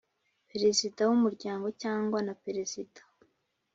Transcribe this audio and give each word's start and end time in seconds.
Perezida 0.51 0.99
w 1.09 1.11
umuryango 1.17 1.67
cyangwa 1.81 2.19
na 2.27 2.33
Perezida 2.43 2.99